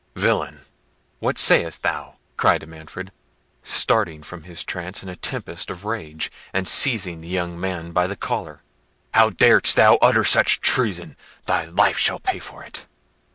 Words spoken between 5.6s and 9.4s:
of rage, and seizing the young man by the collar; "how